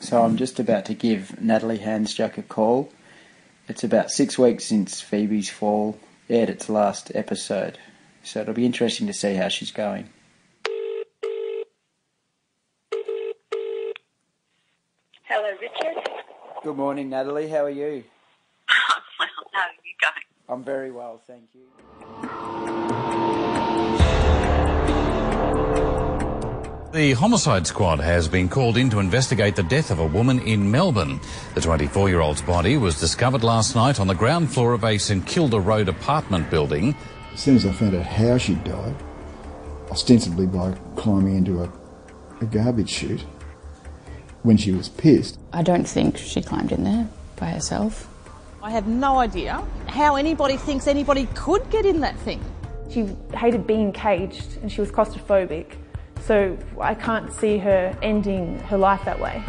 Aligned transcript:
So 0.00 0.22
I'm 0.22 0.36
just 0.36 0.58
about 0.58 0.86
to 0.86 0.94
give 0.94 1.40
Natalie 1.40 1.78
Handsjuk 1.78 2.36
a 2.36 2.42
call. 2.42 2.92
It's 3.68 3.84
about 3.84 4.10
six 4.10 4.38
weeks 4.38 4.64
since 4.64 5.00
Phoebe's 5.00 5.48
Fall 5.48 5.98
aired 6.28 6.50
its 6.50 6.68
last 6.68 7.12
episode, 7.14 7.78
so 8.22 8.40
it'll 8.40 8.54
be 8.54 8.66
interesting 8.66 9.06
to 9.06 9.12
see 9.12 9.34
how 9.34 9.48
she's 9.48 9.70
going. 9.70 10.10
Hello, 15.22 15.50
Richard. 15.60 16.08
Good 16.62 16.76
morning, 16.76 17.10
Natalie. 17.10 17.48
How 17.48 17.64
are 17.64 17.70
you? 17.70 18.04
well, 19.18 19.28
how 19.52 19.60
are 19.60 19.72
you 19.84 19.94
going? 20.00 20.24
I'm 20.48 20.64
very 20.64 20.90
well, 20.90 21.20
thank 21.26 21.44
you. 21.54 22.03
The 26.94 27.12
homicide 27.14 27.66
squad 27.66 27.98
has 27.98 28.28
been 28.28 28.48
called 28.48 28.76
in 28.76 28.88
to 28.90 29.00
investigate 29.00 29.56
the 29.56 29.64
death 29.64 29.90
of 29.90 29.98
a 29.98 30.06
woman 30.06 30.38
in 30.38 30.70
Melbourne. 30.70 31.18
The 31.56 31.60
24 31.60 32.08
year 32.08 32.20
old's 32.20 32.40
body 32.40 32.76
was 32.76 33.00
discovered 33.00 33.42
last 33.42 33.74
night 33.74 33.98
on 33.98 34.06
the 34.06 34.14
ground 34.14 34.54
floor 34.54 34.74
of 34.74 34.84
a 34.84 34.96
St 34.96 35.26
Kilda 35.26 35.58
Road 35.58 35.88
apartment 35.88 36.48
building. 36.50 36.94
As 37.32 37.40
soon 37.40 37.56
as 37.56 37.66
I 37.66 37.72
found 37.72 37.96
out 37.96 38.06
how 38.06 38.38
she 38.38 38.54
died, 38.54 38.94
ostensibly 39.90 40.46
by 40.46 40.70
climbing 40.94 41.34
into 41.34 41.64
a, 41.64 41.72
a 42.40 42.44
garbage 42.44 42.90
chute, 42.90 43.24
when 44.44 44.56
she 44.56 44.70
was 44.70 44.88
pissed, 44.88 45.40
I 45.52 45.64
don't 45.64 45.88
think 45.88 46.16
she 46.16 46.42
climbed 46.42 46.70
in 46.70 46.84
there 46.84 47.08
by 47.34 47.46
herself. 47.46 48.08
I 48.62 48.70
have 48.70 48.86
no 48.86 49.18
idea 49.18 49.64
how 49.88 50.14
anybody 50.14 50.56
thinks 50.56 50.86
anybody 50.86 51.26
could 51.34 51.68
get 51.70 51.86
in 51.86 52.02
that 52.02 52.16
thing. 52.20 52.40
She 52.88 53.16
hated 53.36 53.66
being 53.66 53.90
caged 53.90 54.58
and 54.62 54.70
she 54.70 54.80
was 54.80 54.92
claustrophobic. 54.92 55.78
So 56.26 56.56
I 56.80 56.94
can't 56.94 57.32
see 57.32 57.58
her 57.58 57.96
ending 58.02 58.58
her 58.60 58.78
life 58.78 59.04
that 59.04 59.20
way. 59.20 59.42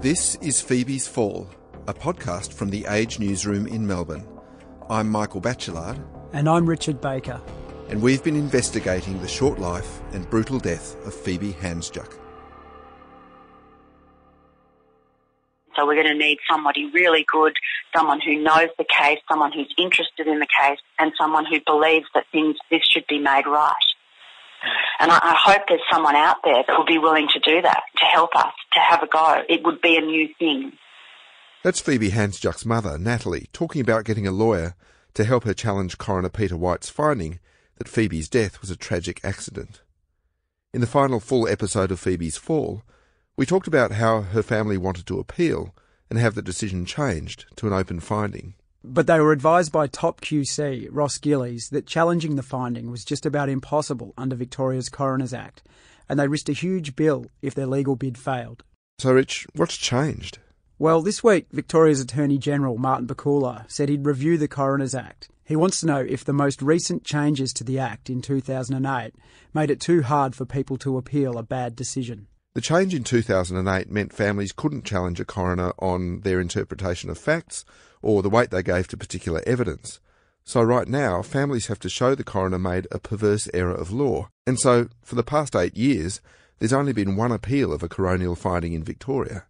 This 0.00 0.36
is 0.36 0.60
Phoebe's 0.60 1.08
Fall, 1.08 1.48
a 1.86 1.94
podcast 1.94 2.52
from 2.52 2.70
the 2.70 2.86
Age 2.88 3.18
newsroom 3.18 3.66
in 3.66 3.86
Melbourne. 3.86 4.26
I'm 4.88 5.08
Michael 5.10 5.40
Batchelard, 5.40 5.98
And 6.32 6.48
I'm 6.48 6.66
Richard 6.66 7.00
Baker. 7.00 7.40
and 7.88 8.00
we've 8.02 8.22
been 8.22 8.36
investigating 8.36 9.20
the 9.20 9.28
short 9.28 9.58
life 9.58 10.00
and 10.12 10.28
brutal 10.30 10.58
death 10.58 10.94
of 11.06 11.14
Phoebe 11.14 11.52
Handsjuk. 11.54 12.12
So 15.78 15.86
we're 15.86 15.94
going 15.94 16.18
to 16.18 16.26
need 16.26 16.38
somebody 16.50 16.90
really 16.92 17.24
good, 17.32 17.54
someone 17.96 18.20
who 18.20 18.42
knows 18.42 18.68
the 18.78 18.84
case, 18.84 19.18
someone 19.30 19.52
who's 19.52 19.72
interested 19.78 20.26
in 20.26 20.40
the 20.40 20.46
case, 20.46 20.78
and 20.98 21.12
someone 21.16 21.44
who 21.46 21.60
believes 21.64 22.06
that 22.14 22.24
things 22.32 22.56
this 22.68 22.82
should 22.82 23.06
be 23.08 23.18
made 23.20 23.46
right. 23.46 23.72
And 24.98 25.12
I, 25.12 25.18
I 25.22 25.36
hope 25.38 25.62
there's 25.68 25.80
someone 25.90 26.16
out 26.16 26.38
there 26.42 26.64
that 26.66 26.76
will 26.76 26.84
be 26.84 26.98
willing 26.98 27.28
to 27.32 27.38
do 27.38 27.62
that, 27.62 27.82
to 27.98 28.04
help 28.04 28.34
us, 28.34 28.52
to 28.72 28.80
have 28.80 29.04
a 29.04 29.06
go. 29.06 29.42
It 29.48 29.64
would 29.64 29.80
be 29.80 29.96
a 29.96 30.00
new 30.00 30.28
thing. 30.38 30.72
That's 31.62 31.80
Phoebe 31.80 32.10
Handsjuk's 32.10 32.66
mother, 32.66 32.98
Natalie, 32.98 33.48
talking 33.52 33.80
about 33.80 34.04
getting 34.04 34.26
a 34.26 34.32
lawyer 34.32 34.74
to 35.14 35.24
help 35.24 35.44
her 35.44 35.54
challenge 35.54 35.96
coroner 35.96 36.28
Peter 36.28 36.56
White's 36.56 36.90
finding 36.90 37.38
that 37.76 37.88
Phoebe's 37.88 38.28
death 38.28 38.60
was 38.60 38.70
a 38.70 38.76
tragic 38.76 39.20
accident. 39.22 39.82
In 40.74 40.80
the 40.80 40.86
final 40.88 41.20
full 41.20 41.46
episode 41.46 41.92
of 41.92 42.00
Phoebe's 42.00 42.36
Fall, 42.36 42.82
we 43.38 43.46
talked 43.46 43.68
about 43.68 43.92
how 43.92 44.22
her 44.22 44.42
family 44.42 44.76
wanted 44.76 45.06
to 45.06 45.20
appeal 45.20 45.72
and 46.10 46.18
have 46.18 46.34
the 46.34 46.42
decision 46.42 46.84
changed 46.84 47.46
to 47.54 47.68
an 47.68 47.72
open 47.72 48.00
finding. 48.00 48.54
But 48.82 49.06
they 49.06 49.20
were 49.20 49.30
advised 49.30 49.70
by 49.70 49.86
top 49.86 50.20
QC, 50.20 50.88
Ross 50.90 51.18
Gillies, 51.18 51.68
that 51.68 51.86
challenging 51.86 52.34
the 52.34 52.42
finding 52.42 52.90
was 52.90 53.04
just 53.04 53.24
about 53.24 53.48
impossible 53.48 54.12
under 54.18 54.34
Victoria's 54.34 54.88
Coroners 54.88 55.32
Act, 55.32 55.62
and 56.08 56.18
they 56.18 56.26
risked 56.26 56.48
a 56.48 56.52
huge 56.52 56.96
bill 56.96 57.26
if 57.40 57.54
their 57.54 57.68
legal 57.68 57.94
bid 57.94 58.18
failed. 58.18 58.64
So, 58.98 59.12
Rich, 59.12 59.46
what's 59.54 59.76
changed? 59.76 60.38
Well, 60.80 61.00
this 61.00 61.22
week, 61.22 61.46
Victoria's 61.52 62.00
Attorney 62.00 62.38
General, 62.38 62.76
Martin 62.76 63.06
Pakula, 63.06 63.70
said 63.70 63.88
he'd 63.88 64.04
review 64.04 64.36
the 64.36 64.48
Coroners 64.48 64.96
Act. 64.96 65.28
He 65.44 65.54
wants 65.54 65.78
to 65.80 65.86
know 65.86 66.00
if 66.00 66.24
the 66.24 66.32
most 66.32 66.60
recent 66.60 67.04
changes 67.04 67.52
to 67.52 67.62
the 67.62 67.78
Act 67.78 68.10
in 68.10 68.20
2008 68.20 69.14
made 69.54 69.70
it 69.70 69.80
too 69.80 70.02
hard 70.02 70.34
for 70.34 70.44
people 70.44 70.76
to 70.78 70.98
appeal 70.98 71.38
a 71.38 71.44
bad 71.44 71.76
decision. 71.76 72.26
The 72.58 72.62
change 72.62 72.92
in 72.92 73.04
2008 73.04 73.88
meant 73.88 74.12
families 74.12 74.50
couldn't 74.50 74.84
challenge 74.84 75.20
a 75.20 75.24
coroner 75.24 75.70
on 75.78 76.22
their 76.22 76.40
interpretation 76.40 77.08
of 77.08 77.16
facts 77.16 77.64
or 78.02 78.20
the 78.20 78.28
weight 78.28 78.50
they 78.50 78.64
gave 78.64 78.88
to 78.88 78.96
particular 78.96 79.40
evidence. 79.46 80.00
So 80.42 80.60
right 80.60 80.88
now, 80.88 81.22
families 81.22 81.68
have 81.68 81.78
to 81.78 81.88
show 81.88 82.16
the 82.16 82.24
coroner 82.24 82.58
made 82.58 82.88
a 82.90 82.98
perverse 82.98 83.48
error 83.54 83.76
of 83.76 83.92
law. 83.92 84.30
And 84.44 84.58
so, 84.58 84.88
for 85.02 85.14
the 85.14 85.22
past 85.22 85.54
eight 85.54 85.76
years, 85.76 86.20
there's 86.58 86.72
only 86.72 86.92
been 86.92 87.14
one 87.14 87.30
appeal 87.30 87.72
of 87.72 87.84
a 87.84 87.88
coronial 87.88 88.36
finding 88.36 88.72
in 88.72 88.82
Victoria. 88.82 89.44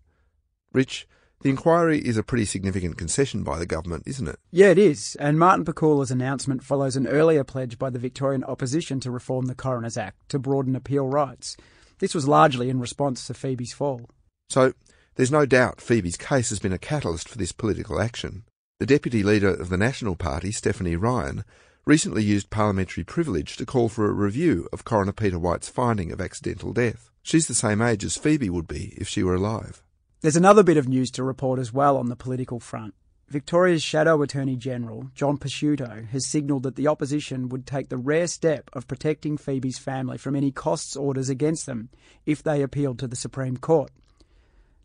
Rich, 0.75 1.09
the 1.41 1.49
inquiry 1.49 2.01
is 2.01 2.19
a 2.19 2.23
pretty 2.23 2.45
significant 2.45 2.99
concession 2.99 3.43
by 3.43 3.59
the 3.59 3.65
government, 3.65 4.03
isn't 4.05 4.29
it? 4.29 4.39
Yeah, 4.51 4.69
it 4.69 4.79
is, 4.79 5.17
and 5.19 5.39
Martin 5.39 5.65
Pakula's 5.65 6.11
announcement 6.11 6.63
follows 6.63 6.95
an 6.95 7.07
earlier 7.07 7.43
pledge 7.43 7.79
by 7.79 7.89
the 7.89 7.99
Victorian 7.99 8.45
opposition 8.45 9.01
to 9.01 9.11
reform 9.11 9.47
the 9.47 9.55
Coroners 9.55 9.97
Act 9.97 10.29
to 10.29 10.39
broaden 10.39 10.77
appeal 10.77 11.07
rights. 11.07 11.57
This 11.99 12.15
was 12.15 12.29
largely 12.29 12.71
in 12.71 12.81
response 12.81 13.27
to 13.27 13.35
Phoebe's 13.35 13.73
fall. 13.73 14.09
So, 14.49 14.73
there's 15.17 15.33
no 15.33 15.47
doubt 15.47 15.81
Phoebe's 15.81 16.17
case 16.17 16.51
has 16.51 16.61
been 16.61 16.73
a 16.73 16.79
catalyst 16.79 17.29
for 17.29 17.39
this 17.39 17.53
political 17.53 18.01
action. 18.01 18.45
The 18.79 18.87
deputy 18.87 19.25
leader 19.25 19.53
of 19.53 19.69
the 19.69 19.77
National 19.77 20.15
Party, 20.15 20.53
Stephanie 20.53 20.95
Ryan, 20.95 21.45
recently 21.85 22.23
used 22.23 22.51
parliamentary 22.51 23.03
privilege 23.03 23.57
to 23.57 23.67
call 23.67 23.89
for 23.89 24.09
a 24.09 24.13
review 24.13 24.69
of 24.73 24.85
Coroner 24.85 25.13
Peter 25.13 25.39
White's 25.39 25.69
finding 25.69 26.13
of 26.13 26.21
accidental 26.21 26.73
death. 26.73 27.11
She's 27.23 27.49
the 27.49 27.55
same 27.55 27.83
age 27.83 28.05
as 28.05 28.17
Phoebe 28.17 28.49
would 28.49 28.69
be 28.69 28.95
if 28.97 29.09
she 29.09 29.23
were 29.23 29.35
alive. 29.35 29.83
There's 30.21 30.37
another 30.37 30.63
bit 30.63 30.77
of 30.77 30.87
news 30.87 31.11
to 31.13 31.25
report 31.25 31.59
as 31.59 31.73
well 31.73 31.97
on 31.97 32.09
the 32.09 32.17
political 32.17 32.61
front. 32.61 32.95
Victoria's 33.29 33.83
Shadow 33.83 34.23
Attorney 34.23 34.57
General, 34.57 35.11
John 35.15 35.37
Pesutto, 35.37 36.09
has 36.09 36.27
signalled 36.27 36.63
that 36.63 36.77
the 36.77 36.89
opposition 36.89 37.51
would 37.51 37.67
take 37.67 37.91
the 37.91 37.99
rare 37.99 38.27
step 38.27 38.71
of 38.73 38.89
protecting 38.89 39.37
Phoebe's 39.37 39.79
family 39.79 40.17
from 40.17 40.35
any 40.35 40.51
costs 40.51 40.97
orders 40.97 41.29
against 41.29 41.67
them 41.67 41.91
if 42.25 42.43
they 42.43 42.63
appealed 42.63 42.99
to 43.01 43.07
the 43.07 43.17
Supreme 43.17 43.59
Court. 43.59 43.91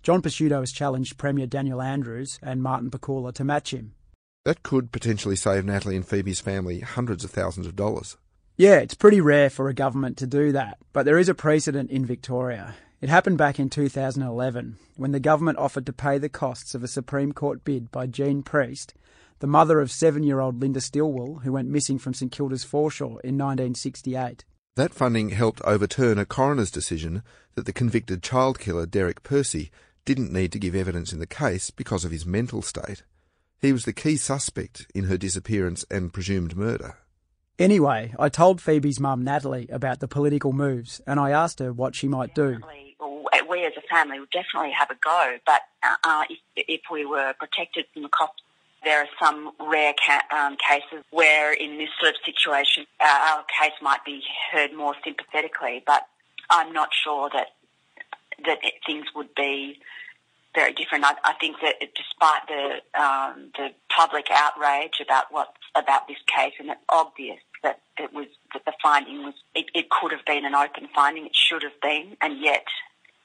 John 0.01 0.21
Pesutto 0.21 0.59
has 0.59 0.73
challenged 0.73 1.17
Premier 1.17 1.47
Daniel 1.47 1.81
Andrews 1.81 2.37
and 2.43 2.61
Martin 2.61 2.91
Pakula 2.91 3.33
to 3.35 3.45
match 3.45 3.73
him. 3.73 3.93
That 4.43 4.61
could 4.61 4.91
potentially 4.91 5.37
save 5.37 5.63
Natalie 5.63 5.95
and 5.95 6.05
Phoebe's 6.05 6.41
family 6.41 6.81
hundreds 6.81 7.23
of 7.23 7.31
thousands 7.31 7.65
of 7.65 7.77
dollars. 7.77 8.17
Yeah, 8.57 8.75
it's 8.75 8.93
pretty 8.93 9.21
rare 9.21 9.49
for 9.49 9.69
a 9.69 9.73
government 9.73 10.17
to 10.17 10.27
do 10.27 10.51
that, 10.51 10.79
but 10.91 11.05
there 11.05 11.17
is 11.17 11.29
a 11.29 11.33
precedent 11.33 11.89
in 11.89 12.05
Victoria. 12.05 12.75
It 13.03 13.09
happened 13.09 13.37
back 13.37 13.59
in 13.59 13.69
2011 13.69 14.77
when 14.95 15.11
the 15.11 15.19
government 15.19 15.57
offered 15.57 15.85
to 15.87 15.91
pay 15.91 16.17
the 16.17 16.29
costs 16.29 16.73
of 16.73 16.85
a 16.85 16.87
Supreme 16.87 17.33
Court 17.33 17.65
bid 17.65 17.91
by 17.91 18.07
Jean 18.07 18.43
Priest, 18.43 18.93
the 19.39 19.45
mother 19.45 19.81
of 19.81 19.91
seven 19.91 20.23
year 20.23 20.39
old 20.39 20.61
Linda 20.61 20.79
Stilwell, 20.79 21.41
who 21.43 21.51
went 21.51 21.67
missing 21.67 21.99
from 21.99 22.13
St 22.13 22.31
Kilda's 22.31 22.63
foreshore 22.63 23.19
in 23.21 23.37
1968. 23.37 24.45
That 24.77 24.93
funding 24.93 25.31
helped 25.31 25.59
overturn 25.65 26.17
a 26.17 26.25
coroner's 26.25 26.71
decision 26.71 27.23
that 27.55 27.65
the 27.65 27.73
convicted 27.73 28.23
child 28.23 28.57
killer 28.57 28.85
Derek 28.85 29.21
Percy 29.21 29.69
didn't 30.05 30.31
need 30.31 30.53
to 30.53 30.59
give 30.59 30.73
evidence 30.73 31.11
in 31.11 31.19
the 31.19 31.27
case 31.27 31.71
because 31.71 32.05
of 32.05 32.11
his 32.11 32.25
mental 32.25 32.61
state. 32.61 33.03
He 33.59 33.73
was 33.73 33.83
the 33.83 33.91
key 33.91 34.15
suspect 34.15 34.87
in 34.95 35.03
her 35.05 35.17
disappearance 35.17 35.83
and 35.91 36.13
presumed 36.13 36.55
murder. 36.55 36.99
Anyway, 37.59 38.13
I 38.17 38.29
told 38.29 38.61
Phoebe's 38.61 38.99
mum 38.99 39.23
Natalie 39.23 39.67
about 39.71 39.99
the 39.99 40.07
political 40.07 40.53
moves 40.53 41.01
and 41.05 41.19
I 41.19 41.31
asked 41.31 41.59
her 41.59 41.73
what 41.73 41.95
she 41.95 42.07
might 42.07 42.33
do. 42.33 42.59
We 43.49 43.65
as 43.65 43.73
a 43.77 43.81
family 43.81 44.19
would 44.19 44.31
definitely 44.31 44.71
have 44.71 44.89
a 44.89 44.95
go, 45.03 45.37
but 45.45 45.61
uh, 45.83 45.95
uh, 46.03 46.23
if, 46.29 46.39
if 46.55 46.81
we 46.91 47.05
were 47.05 47.33
protected 47.39 47.85
from 47.93 48.03
the 48.03 48.09
cost, 48.09 48.33
there 48.83 48.99
are 48.99 49.07
some 49.21 49.51
rare 49.59 49.93
ca- 50.05 50.27
um, 50.35 50.57
cases 50.57 51.05
where 51.11 51.53
in 51.53 51.77
this 51.77 51.89
sort 52.01 52.15
of 52.15 52.21
situation 52.25 52.85
uh, 52.99 53.35
our 53.35 53.45
case 53.59 53.73
might 53.81 54.03
be 54.05 54.21
heard 54.51 54.73
more 54.73 54.95
sympathetically, 55.03 55.83
but 55.85 56.03
I'm 56.49 56.73
not 56.73 56.89
sure 56.93 57.29
that 57.33 57.47
that 58.45 58.59
things 58.85 59.05
would 59.15 59.33
be 59.35 59.79
very 60.55 60.73
different. 60.73 61.05
I, 61.05 61.13
I 61.23 61.33
think 61.39 61.57
that 61.61 61.75
despite 61.79 62.47
the 62.47 63.01
um, 63.01 63.51
the 63.57 63.69
public 63.95 64.27
outrage 64.31 64.99
about 65.01 65.25
what 65.31 65.53
about 65.75 66.07
this 66.07 66.17
case, 66.27 66.53
and 66.59 66.69
it's 66.69 66.79
obvious 66.89 67.39
that 67.63 67.79
it 67.97 68.13
was 68.13 68.27
that 68.53 68.65
the 68.65 68.73
finding 68.81 69.23
was 69.23 69.33
it, 69.55 69.65
it 69.73 69.89
could 69.89 70.11
have 70.11 70.25
been 70.25 70.45
an 70.45 70.55
open 70.55 70.87
finding, 70.93 71.25
it 71.25 71.35
should 71.35 71.63
have 71.63 71.79
been, 71.81 72.17
and 72.21 72.41
yet 72.41 72.65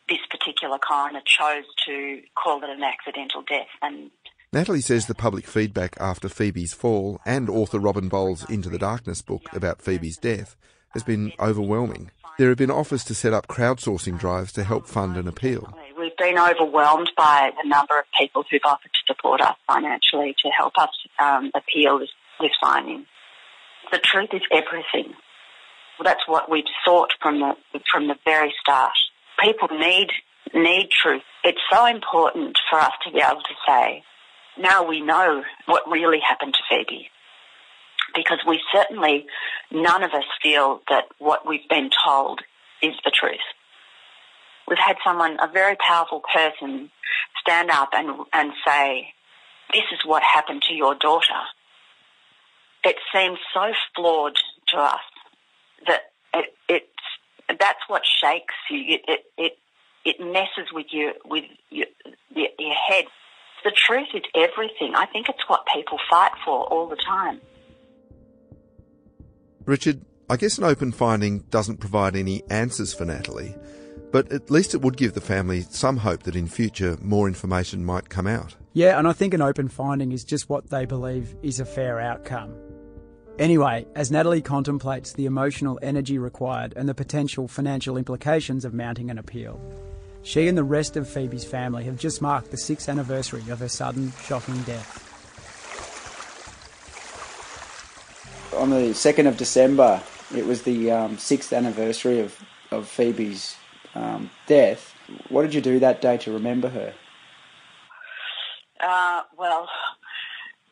this 0.08 0.18
particular 0.30 0.78
coroner 0.78 1.20
chose 1.24 1.64
to 1.86 2.20
call 2.34 2.62
it 2.62 2.70
an 2.70 2.82
accidental 2.82 3.42
death. 3.42 3.68
And 3.82 4.10
Natalie 4.52 4.80
says 4.80 5.06
the 5.06 5.14
public 5.14 5.46
feedback 5.46 5.96
after 6.00 6.28
Phoebe's 6.28 6.72
fall 6.72 7.20
and 7.26 7.50
author 7.50 7.78
Robin 7.78 8.08
Bowles' 8.08 8.48
Into 8.48 8.70
the 8.70 8.78
Darkness 8.78 9.20
book 9.20 9.42
about 9.52 9.82
Phoebe's 9.82 10.16
death 10.16 10.56
has 10.94 11.02
been 11.02 11.32
overwhelming. 11.38 12.10
There 12.38 12.48
have 12.48 12.56
been 12.56 12.70
offers 12.70 13.04
to 13.04 13.14
set 13.14 13.34
up 13.34 13.48
crowdsourcing 13.48 14.18
drives 14.18 14.52
to 14.52 14.64
help 14.64 14.86
fund 14.86 15.16
an 15.16 15.28
appeal. 15.28 15.74
we've 15.98 16.16
been 16.16 16.38
overwhelmed 16.38 17.10
by 17.16 17.50
the 17.62 17.68
number 17.68 17.98
of 17.98 18.04
people 18.18 18.44
who've 18.50 18.62
offered 18.64 18.92
to 18.92 19.00
support 19.12 19.40
us 19.40 19.56
financially 19.66 20.34
to 20.44 20.48
help 20.48 20.72
us 20.78 20.90
um, 21.18 21.50
appeal 21.54 21.98
this, 21.98 22.10
this 22.40 22.52
finding. 22.62 23.04
The 23.90 23.98
truth 23.98 24.30
is 24.32 24.42
everything. 24.52 25.14
Well, 25.98 26.04
that's 26.04 26.26
what 26.26 26.50
we've 26.50 26.64
sought 26.84 27.12
from 27.20 27.40
the 27.40 27.80
from 27.90 28.06
the 28.06 28.14
very 28.24 28.54
start. 28.62 28.92
People 29.38 29.68
need 29.76 30.08
need 30.54 30.90
truth. 30.90 31.22
It's 31.44 31.60
so 31.70 31.86
important 31.86 32.58
for 32.70 32.78
us 32.78 32.92
to 33.04 33.12
be 33.12 33.20
able 33.20 33.42
to 33.42 33.54
say, 33.66 34.02
now 34.58 34.86
we 34.86 35.00
know 35.00 35.42
what 35.66 35.88
really 35.88 36.20
happened 36.26 36.54
to 36.54 36.60
Phoebe. 36.68 37.10
Because 38.14 38.38
we 38.46 38.60
certainly, 38.72 39.26
none 39.70 40.02
of 40.02 40.12
us 40.12 40.24
feel 40.42 40.80
that 40.88 41.04
what 41.18 41.46
we've 41.46 41.68
been 41.68 41.90
told 42.04 42.40
is 42.82 42.94
the 43.04 43.10
truth. 43.10 43.44
We've 44.66 44.78
had 44.78 44.96
someone, 45.04 45.36
a 45.40 45.52
very 45.52 45.76
powerful 45.76 46.22
person, 46.32 46.90
stand 47.40 47.70
up 47.70 47.90
and, 47.92 48.24
and 48.32 48.52
say, 48.66 49.08
this 49.72 49.84
is 49.92 50.00
what 50.04 50.22
happened 50.22 50.62
to 50.68 50.74
your 50.74 50.94
daughter. 50.94 51.40
It 52.84 52.96
seems 53.14 53.38
so 53.52 53.72
flawed 53.94 54.38
to 54.68 54.78
us 54.78 55.00
that 55.86 56.00
it, 56.34 56.54
it's, 56.68 56.86
that's 57.48 57.80
what 57.88 58.02
shakes 58.04 58.54
you. 58.70 58.96
It, 58.96 59.00
it, 59.08 59.20
it, 59.36 59.52
it 60.04 60.20
messes 60.20 60.72
with 60.72 60.86
you, 60.90 61.12
with 61.24 61.44
your, 61.70 61.86
your, 62.34 62.48
your 62.58 62.74
head. 62.74 63.04
The 63.64 63.72
truth 63.74 64.08
is 64.14 64.22
everything. 64.34 64.94
I 64.94 65.06
think 65.06 65.28
it's 65.28 65.48
what 65.48 65.64
people 65.74 65.98
fight 66.10 66.32
for 66.44 66.64
all 66.64 66.88
the 66.88 66.96
time. 66.96 67.40
Richard, 69.64 70.02
I 70.30 70.36
guess 70.36 70.58
an 70.58 70.64
open 70.64 70.92
finding 70.92 71.40
doesn't 71.50 71.78
provide 71.78 72.14
any 72.14 72.42
answers 72.50 72.94
for 72.94 73.04
Natalie, 73.04 73.54
but 74.12 74.30
at 74.32 74.50
least 74.50 74.74
it 74.74 74.80
would 74.80 74.96
give 74.96 75.14
the 75.14 75.20
family 75.20 75.62
some 75.62 75.98
hope 75.98 76.22
that 76.24 76.36
in 76.36 76.46
future 76.46 76.96
more 77.02 77.28
information 77.28 77.84
might 77.84 78.08
come 78.08 78.26
out. 78.26 78.56
Yeah, 78.72 78.98
and 78.98 79.08
I 79.08 79.12
think 79.12 79.34
an 79.34 79.42
open 79.42 79.68
finding 79.68 80.12
is 80.12 80.24
just 80.24 80.48
what 80.48 80.70
they 80.70 80.84
believe 80.84 81.34
is 81.42 81.60
a 81.60 81.64
fair 81.64 81.98
outcome. 82.00 82.54
Anyway, 83.38 83.86
as 83.94 84.10
Natalie 84.10 84.42
contemplates 84.42 85.12
the 85.12 85.26
emotional 85.26 85.78
energy 85.80 86.18
required 86.18 86.72
and 86.76 86.88
the 86.88 86.94
potential 86.94 87.46
financial 87.46 87.96
implications 87.96 88.64
of 88.64 88.74
mounting 88.74 89.10
an 89.10 89.18
appeal, 89.18 89.60
she 90.22 90.48
and 90.48 90.58
the 90.58 90.64
rest 90.64 90.96
of 90.96 91.08
Phoebe's 91.08 91.44
family 91.44 91.84
have 91.84 91.96
just 91.96 92.20
marked 92.20 92.50
the 92.50 92.56
sixth 92.58 92.88
anniversary 92.88 93.44
of 93.48 93.60
her 93.60 93.68
sudden, 93.68 94.12
shocking 94.24 94.60
death. 94.62 95.04
On 98.56 98.70
the 98.70 98.90
2nd 98.90 99.28
of 99.28 99.36
December, 99.36 100.02
it 100.34 100.44
was 100.44 100.62
the 100.62 100.90
um, 100.90 101.16
sixth 101.16 101.52
anniversary 101.52 102.18
of, 102.18 102.36
of 102.72 102.88
Phoebe's 102.88 103.54
um, 103.94 104.30
death. 104.46 104.94
What 105.28 105.42
did 105.42 105.54
you 105.54 105.60
do 105.60 105.78
that 105.78 106.02
day 106.02 106.16
to 106.18 106.32
remember 106.32 106.68
her? 106.70 106.92
Uh, 108.80 109.22
well, 109.36 109.68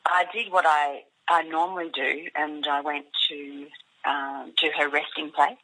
I 0.05 0.25
did 0.33 0.51
what 0.51 0.65
I, 0.67 1.03
I 1.29 1.43
normally 1.43 1.91
do, 1.93 2.29
and 2.35 2.67
I 2.67 2.81
went 2.81 3.07
to 3.29 3.67
uh, 4.05 4.47
to 4.59 4.71
her 4.79 4.89
resting 4.89 5.31
place, 5.31 5.57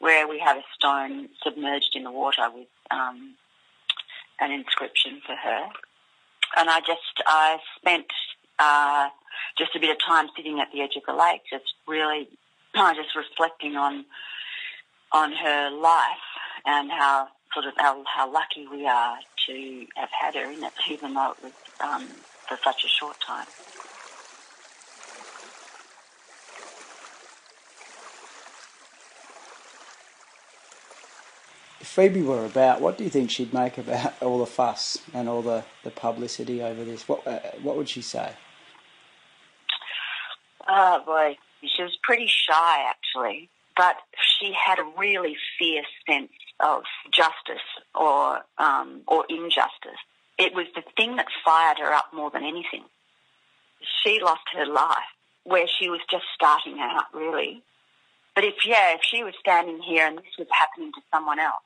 where 0.00 0.26
we 0.26 0.40
have 0.40 0.56
a 0.56 0.64
stone 0.74 1.28
submerged 1.42 1.94
in 1.94 2.02
the 2.04 2.10
water 2.10 2.42
with 2.52 2.66
um, 2.90 3.34
an 4.40 4.50
inscription 4.50 5.20
for 5.24 5.36
her. 5.36 5.68
And 6.56 6.68
I 6.68 6.80
just 6.80 7.22
I 7.26 7.58
spent 7.76 8.06
uh, 8.58 9.08
just 9.56 9.76
a 9.76 9.80
bit 9.80 9.90
of 9.90 9.96
time 10.04 10.28
sitting 10.36 10.60
at 10.60 10.72
the 10.72 10.82
edge 10.82 10.96
of 10.96 11.02
the 11.06 11.14
lake, 11.14 11.42
just 11.50 11.74
really 11.86 12.28
just 12.74 13.14
reflecting 13.14 13.76
on 13.76 14.04
on 15.12 15.32
her 15.32 15.70
life 15.70 16.18
and 16.66 16.90
how 16.90 17.28
sort 17.52 17.66
of 17.66 17.72
how, 17.78 18.04
how 18.04 18.30
lucky 18.32 18.66
we 18.66 18.86
are 18.86 19.18
to 19.46 19.86
have 19.96 20.10
had 20.10 20.34
her 20.34 20.50
in 20.50 20.62
it, 20.62 20.72
even 20.88 21.14
though 21.14 21.32
it 21.32 21.44
was 21.44 21.52
um, 21.80 22.06
for 22.48 22.58
such 22.62 22.84
a 22.84 22.88
short 22.88 23.18
time. 23.20 23.46
Phoebe 31.90 32.22
were 32.22 32.44
about, 32.44 32.80
what 32.80 32.96
do 32.96 33.02
you 33.02 33.10
think 33.10 33.32
she'd 33.32 33.52
make 33.52 33.76
about 33.76 34.14
all 34.22 34.38
the 34.38 34.46
fuss 34.46 34.98
and 35.12 35.28
all 35.28 35.42
the, 35.42 35.64
the 35.82 35.90
publicity 35.90 36.62
over 36.62 36.84
this? 36.84 37.08
What 37.08 37.26
uh, 37.26 37.40
what 37.62 37.76
would 37.76 37.88
she 37.88 38.00
say? 38.00 38.34
Oh 40.68 41.02
boy, 41.04 41.36
she 41.62 41.82
was 41.82 41.98
pretty 42.04 42.28
shy 42.28 42.84
actually, 42.88 43.48
but 43.76 43.96
she 44.38 44.52
had 44.52 44.78
a 44.78 44.84
really 44.96 45.36
fierce 45.58 45.86
sense 46.08 46.30
of 46.60 46.84
justice 47.12 47.66
or 47.96 48.42
um, 48.58 49.00
or 49.08 49.24
injustice. 49.28 49.98
It 50.38 50.54
was 50.54 50.66
the 50.76 50.84
thing 50.96 51.16
that 51.16 51.26
fired 51.44 51.78
her 51.80 51.92
up 51.92 52.14
more 52.14 52.30
than 52.30 52.44
anything. 52.44 52.84
She 54.04 54.20
lost 54.22 54.44
her 54.56 54.64
life 54.64 55.10
where 55.42 55.66
she 55.66 55.90
was 55.90 56.00
just 56.08 56.24
starting 56.36 56.78
out, 56.78 57.12
really. 57.12 57.64
But 58.36 58.44
if 58.44 58.64
yeah, 58.64 58.94
if 58.94 59.00
she 59.02 59.24
was 59.24 59.34
standing 59.40 59.82
here 59.82 60.06
and 60.06 60.18
this 60.18 60.38
was 60.38 60.46
happening 60.52 60.92
to 60.92 61.00
someone 61.12 61.40
else, 61.40 61.64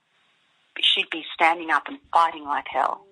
she'd 0.82 1.10
be 1.10 1.24
standing 1.34 1.70
up 1.70 1.88
and 1.88 1.98
fighting 2.12 2.44
like 2.44 2.66
hell. 2.68 3.04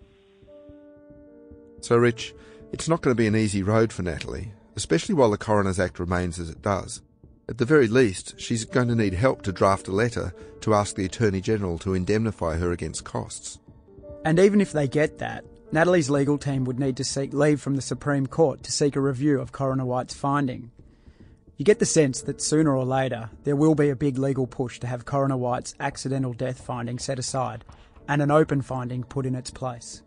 So, 1.80 1.96
Rich, 1.96 2.34
it's 2.72 2.88
not 2.88 3.02
going 3.02 3.14
to 3.14 3.20
be 3.20 3.26
an 3.26 3.36
easy 3.36 3.62
road 3.62 3.92
for 3.92 4.02
Natalie, 4.02 4.52
especially 4.76 5.14
while 5.14 5.30
the 5.30 5.38
Coroner's 5.38 5.80
Act 5.80 5.98
remains 5.98 6.38
as 6.38 6.48
it 6.48 6.62
does. 6.62 7.02
At 7.48 7.58
the 7.58 7.64
very 7.64 7.88
least, 7.88 8.40
she's 8.40 8.64
going 8.64 8.88
to 8.88 8.94
need 8.94 9.14
help 9.14 9.42
to 9.42 9.52
draft 9.52 9.88
a 9.88 9.92
letter 9.92 10.32
to 10.60 10.74
ask 10.74 10.94
the 10.94 11.04
Attorney 11.04 11.40
General 11.40 11.78
to 11.80 11.94
indemnify 11.94 12.56
her 12.56 12.70
against 12.70 13.04
costs. 13.04 13.58
And 14.24 14.38
even 14.38 14.60
if 14.60 14.72
they 14.72 14.86
get 14.86 15.18
that, 15.18 15.44
Natalie's 15.72 16.10
legal 16.10 16.38
team 16.38 16.64
would 16.64 16.78
need 16.78 16.96
to 16.98 17.04
seek 17.04 17.32
leave 17.32 17.60
from 17.60 17.76
the 17.76 17.82
Supreme 17.82 18.26
Court 18.26 18.62
to 18.62 18.70
seek 18.70 18.94
a 18.94 19.00
review 19.00 19.40
of 19.40 19.52
Coroner 19.52 19.84
White's 19.84 20.14
finding. 20.14 20.70
You 21.62 21.64
get 21.64 21.78
the 21.78 21.86
sense 21.86 22.22
that 22.22 22.42
sooner 22.42 22.76
or 22.76 22.84
later 22.84 23.30
there 23.44 23.54
will 23.54 23.76
be 23.76 23.88
a 23.88 23.94
big 23.94 24.18
legal 24.18 24.48
push 24.48 24.80
to 24.80 24.88
have 24.88 25.04
Coroner 25.04 25.36
White's 25.36 25.76
accidental 25.78 26.32
death 26.32 26.60
finding 26.60 26.98
set 26.98 27.20
aside 27.20 27.64
and 28.08 28.20
an 28.20 28.32
open 28.32 28.62
finding 28.62 29.04
put 29.04 29.26
in 29.26 29.36
its 29.36 29.52
place. 29.52 30.02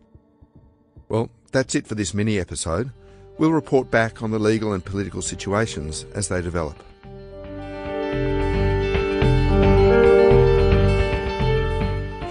Well, 1.08 1.30
that's 1.52 1.74
it 1.74 1.86
for 1.86 1.94
this 1.94 2.12
mini 2.12 2.38
episode. 2.38 2.90
We'll 3.38 3.52
report 3.52 3.90
back 3.90 4.22
on 4.22 4.32
the 4.32 4.38
legal 4.38 4.74
and 4.74 4.84
political 4.84 5.22
situations 5.22 6.04
as 6.12 6.28
they 6.28 6.42
develop. 6.42 6.76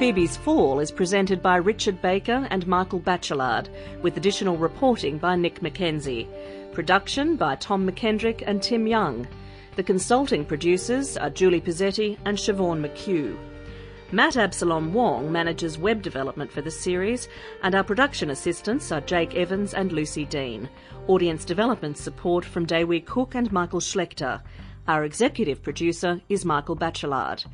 Phoebe's 0.05 0.37
Fall 0.37 0.79
is 0.81 0.91
presented 0.91 1.41
by 1.41 1.55
Richard 1.55 1.99
Baker 1.99 2.47
and 2.51 2.67
Michael 2.67 2.99
Batchelard, 2.99 3.69
with 4.03 4.17
additional 4.17 4.55
reporting 4.55 5.17
by 5.17 5.35
Nick 5.35 5.61
McKenzie. 5.61 6.27
Production 6.73 7.35
by 7.37 7.55
Tom 7.55 7.89
McKendrick 7.89 8.43
and 8.45 8.61
Tim 8.61 8.85
Young. 8.85 9.27
The 9.75 9.81
consulting 9.81 10.45
producers 10.45 11.17
are 11.17 11.31
Julie 11.31 11.59
Posetti 11.59 12.19
and 12.23 12.37
Siobhan 12.37 12.85
McHugh. 12.85 13.35
Matt 14.11 14.37
Absalom 14.37 14.93
Wong 14.93 15.31
manages 15.31 15.79
web 15.79 16.03
development 16.03 16.51
for 16.51 16.61
the 16.61 16.69
series, 16.69 17.27
and 17.63 17.73
our 17.73 17.83
production 17.83 18.29
assistants 18.29 18.91
are 18.91 19.01
Jake 19.01 19.33
Evans 19.33 19.73
and 19.73 19.91
Lucy 19.91 20.25
Dean. 20.25 20.69
Audience 21.07 21.43
development 21.43 21.97
support 21.97 22.45
from 22.45 22.67
Dewi 22.67 23.01
Cook 23.01 23.33
and 23.33 23.51
Michael 23.51 23.79
Schlechter. 23.79 24.43
Our 24.87 25.03
executive 25.03 25.63
producer 25.63 26.21
is 26.29 26.45
Michael 26.45 26.75
Batchelard. 26.75 27.45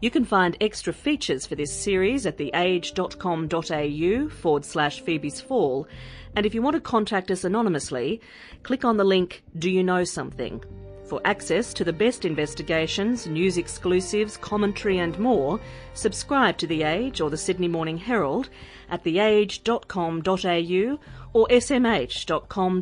You 0.00 0.10
can 0.10 0.24
find 0.24 0.56
extra 0.60 0.92
features 0.92 1.46
for 1.46 1.56
this 1.56 1.72
series 1.72 2.24
at 2.26 2.38
theage.com.au 2.38 4.28
forward 4.28 4.64
slash 4.64 5.00
Phoebe's 5.00 5.40
Fall. 5.40 5.88
And 6.36 6.46
if 6.46 6.54
you 6.54 6.62
want 6.62 6.74
to 6.74 6.80
contact 6.80 7.30
us 7.32 7.42
anonymously, 7.42 8.20
click 8.62 8.84
on 8.84 8.96
the 8.96 9.04
link 9.04 9.42
Do 9.58 9.68
You 9.70 9.82
Know 9.82 10.04
Something? 10.04 10.62
For 11.08 11.20
access 11.24 11.72
to 11.74 11.84
the 11.84 11.92
best 11.92 12.24
investigations, 12.24 13.26
news 13.26 13.56
exclusives, 13.56 14.36
commentary, 14.36 14.98
and 14.98 15.18
more, 15.18 15.58
subscribe 15.94 16.58
to 16.58 16.66
The 16.66 16.82
Age 16.82 17.22
or 17.22 17.30
the 17.30 17.36
Sydney 17.36 17.66
Morning 17.66 17.96
Herald 17.96 18.50
at 18.90 19.04
theage.com.au 19.04 20.98
or 21.32 21.48
smh.com.au. 21.48 22.78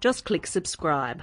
Just 0.00 0.24
click 0.24 0.46
subscribe. 0.46 1.22